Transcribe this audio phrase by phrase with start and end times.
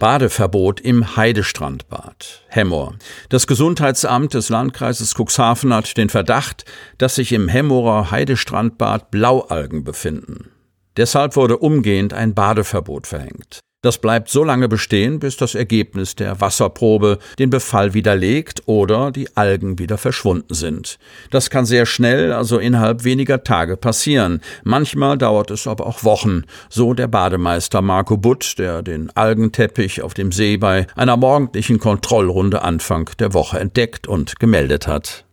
[0.00, 2.44] Badeverbot im Heidestrandbad.
[2.48, 2.94] Hemmoor.
[3.28, 6.64] Das Gesundheitsamt des Landkreises Cuxhaven hat den Verdacht,
[6.96, 10.50] dass sich im Hemmorer Heidestrandbad Blaualgen befinden.
[10.96, 13.60] Deshalb wurde umgehend ein Badeverbot verhängt.
[13.80, 19.36] Das bleibt so lange bestehen, bis das Ergebnis der Wasserprobe den Befall widerlegt oder die
[19.36, 20.98] Algen wieder verschwunden sind.
[21.30, 24.40] Das kann sehr schnell, also innerhalb weniger Tage passieren.
[24.64, 30.12] Manchmal dauert es aber auch Wochen, so der Bademeister Marco Butt, der den Algenteppich auf
[30.12, 35.24] dem See bei einer morgendlichen Kontrollrunde Anfang der Woche entdeckt und gemeldet hat.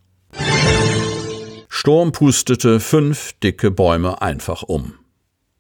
[1.68, 4.94] Sturm pustete fünf dicke Bäume einfach um.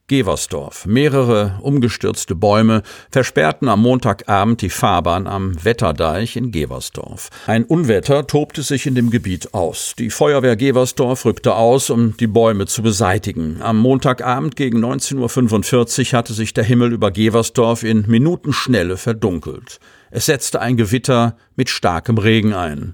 [0.08, 0.86] Geversdorf.
[0.86, 7.32] Mehrere umgestürzte Bäume versperrten am Montagabend die Fahrbahn am Wetterdeich in Geversdorf.
[7.48, 9.96] Ein Unwetter tobte sich in dem Gebiet aus.
[9.98, 13.64] Die Feuerwehr Geversdorf rückte aus, um die Bäume zu beseitigen.
[13.64, 19.80] Am Montagabend gegen 19.45 Uhr hatte sich der Himmel über Geversdorf in Minutenschnelle verdunkelt.
[20.12, 22.94] Es setzte ein Gewitter mit starkem Regen ein.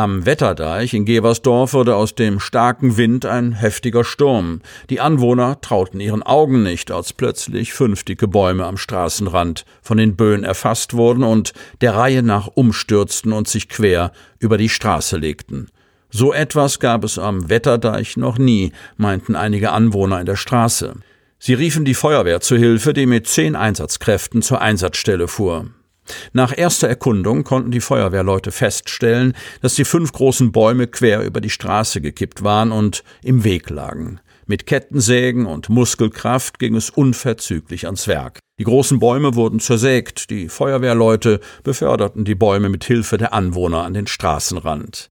[0.00, 4.62] Am Wetterdeich in Geversdorf wurde aus dem starken Wind ein heftiger Sturm.
[4.88, 10.16] Die Anwohner trauten ihren Augen nicht, als plötzlich fünf dicke Bäume am Straßenrand von den
[10.16, 11.52] Böen erfasst wurden und
[11.82, 15.68] der Reihe nach umstürzten und sich quer über die Straße legten.
[16.08, 20.94] So etwas gab es am Wetterdeich noch nie, meinten einige Anwohner in der Straße.
[21.38, 25.66] Sie riefen die Feuerwehr zu Hilfe, die mit zehn Einsatzkräften zur Einsatzstelle fuhr.
[26.32, 31.50] Nach erster Erkundung konnten die Feuerwehrleute feststellen, dass die fünf großen Bäume quer über die
[31.50, 34.20] Straße gekippt waren und im Weg lagen.
[34.46, 38.40] Mit Kettensägen und Muskelkraft ging es unverzüglich ans Werk.
[38.58, 43.94] Die großen Bäume wurden zersägt, die Feuerwehrleute beförderten die Bäume mit Hilfe der Anwohner an
[43.94, 45.08] den Straßenrand.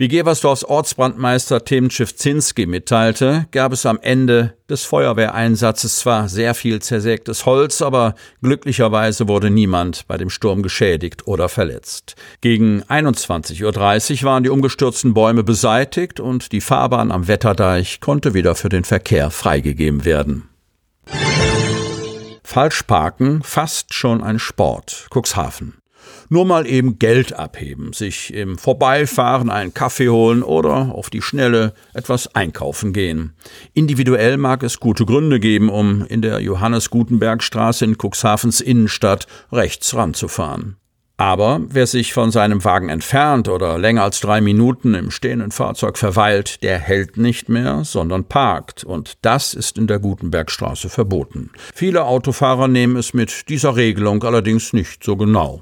[0.00, 6.80] Wie Geversdorfs Ortsbrandmeister Tim Czewzinski mitteilte, gab es am Ende des Feuerwehreinsatzes zwar sehr viel
[6.80, 12.14] zersägtes Holz, aber glücklicherweise wurde niemand bei dem Sturm geschädigt oder verletzt.
[12.40, 18.54] Gegen 21.30 Uhr waren die umgestürzten Bäume beseitigt und die Fahrbahn am Wetterdeich konnte wieder
[18.54, 20.48] für den Verkehr freigegeben werden.
[22.42, 25.08] Falschparken fast schon ein Sport.
[25.10, 25.79] Cuxhaven.
[26.32, 31.74] Nur mal eben Geld abheben, sich im Vorbeifahren einen Kaffee holen oder auf die Schnelle
[31.92, 33.32] etwas einkaufen gehen.
[33.74, 39.26] Individuell mag es gute Gründe geben, um in der Johannes Gutenberg Straße in Cuxhavens Innenstadt
[39.50, 40.76] rechts ranzufahren.
[41.16, 45.98] Aber wer sich von seinem Wagen entfernt oder länger als drei Minuten im stehenden Fahrzeug
[45.98, 48.84] verweilt, der hält nicht mehr, sondern parkt.
[48.84, 51.50] Und das ist in der Gutenbergstraße verboten.
[51.74, 55.60] Viele Autofahrer nehmen es mit dieser Regelung allerdings nicht so genau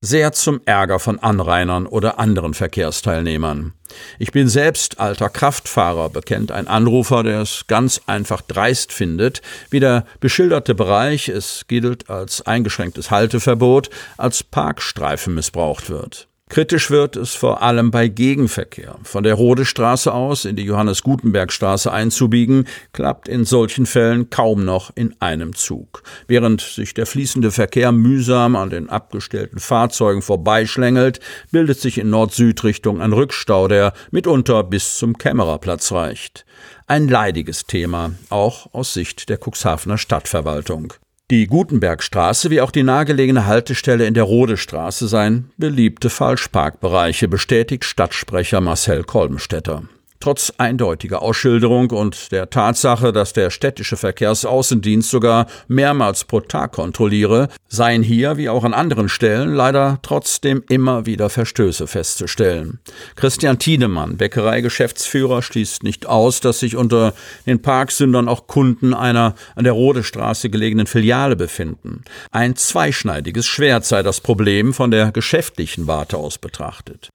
[0.00, 3.72] sehr zum Ärger von Anrainern oder anderen Verkehrsteilnehmern.
[4.18, 9.80] Ich bin selbst alter Kraftfahrer, bekennt ein Anrufer, der es ganz einfach dreist findet, wie
[9.80, 16.28] der beschilderte Bereich, es gilt als eingeschränktes Halteverbot, als Parkstreifen missbraucht wird.
[16.48, 18.96] Kritisch wird es vor allem bei Gegenverkehr.
[19.02, 25.14] Von der Rodestraße aus in die Johannes-Gutenberg-Straße einzubiegen, klappt in solchen Fällen kaum noch in
[25.20, 26.02] einem Zug.
[26.26, 33.02] Während sich der fließende Verkehr mühsam an den abgestellten Fahrzeugen vorbeischlängelt, bildet sich in Nord-Süd-Richtung
[33.02, 36.46] ein Rückstau, der mitunter bis zum Kämmererplatz reicht.
[36.86, 40.94] Ein leidiges Thema, auch aus Sicht der Cuxhavener Stadtverwaltung.
[41.30, 48.62] Die Gutenbergstraße wie auch die nahegelegene Haltestelle in der Rodestraße seien beliebte Falschparkbereiche, bestätigt Stadtsprecher
[48.62, 49.82] Marcel Kolbenstädter.
[50.28, 57.48] Trotz eindeutiger Ausschilderung und der Tatsache, dass der städtische Verkehrsaußendienst sogar mehrmals pro Tag kontrolliere,
[57.66, 62.78] seien hier wie auch an anderen Stellen leider trotzdem immer wieder Verstöße festzustellen.
[63.16, 67.14] Christian Tiedemann, Bäckereigeschäftsführer, schließt nicht aus, dass sich unter
[67.46, 72.04] den Parksündern auch Kunden einer an der Rodestraße gelegenen Filiale befinden.
[72.32, 77.08] Ein zweischneidiges Schwert sei das Problem von der geschäftlichen Warte aus betrachtet.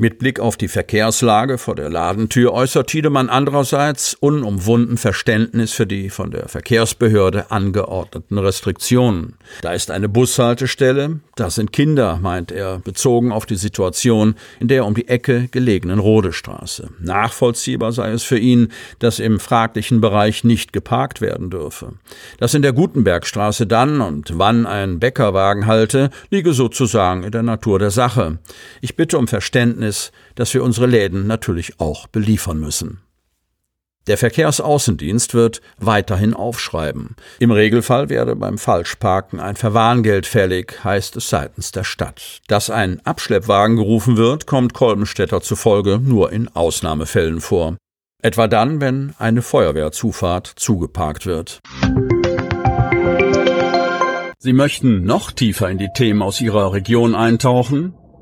[0.00, 6.08] Mit Blick auf die Verkehrslage vor der Ladentür äußert Tiedemann andererseits unumwunden Verständnis für die
[6.08, 9.34] von der Verkehrsbehörde angeordneten Restriktionen.
[9.60, 14.86] Da ist eine Bushaltestelle, da sind Kinder, meint er, bezogen auf die Situation in der
[14.86, 16.90] um die Ecke gelegenen Rodestraße.
[17.00, 18.68] Nachvollziehbar sei es für ihn,
[19.00, 21.94] dass im fraglichen Bereich nicht geparkt werden dürfe.
[22.38, 27.80] Dass in der Gutenbergstraße dann und wann ein Bäckerwagen halte, liege sozusagen in der Natur
[27.80, 28.38] der Sache.
[28.80, 33.00] Ich bitte um Verständnis Verständnis, dass wir unsere Läden natürlich auch beliefern müssen.
[34.06, 37.16] Der Verkehrsaußendienst wird weiterhin aufschreiben.
[37.40, 42.38] Im Regelfall werde beim Falschparken ein Verwarngeld fällig, heißt es seitens der Stadt.
[42.46, 47.76] Dass ein Abschleppwagen gerufen wird, kommt Kolbenstädter zufolge nur in Ausnahmefällen vor.
[48.22, 51.60] Etwa dann, wenn eine Feuerwehrzufahrt zugeparkt wird.
[54.38, 57.92] Sie möchten noch tiefer in die Themen aus Ihrer Region eintauchen?